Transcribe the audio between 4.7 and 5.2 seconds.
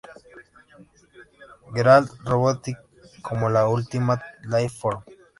Form".